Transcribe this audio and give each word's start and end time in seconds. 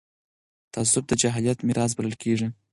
تعصب 0.73 1.03
د 1.07 1.11
جاهلیت 1.21 1.59
میراث 1.67 1.91
بلل 1.97 2.15
کېږي 2.23 2.47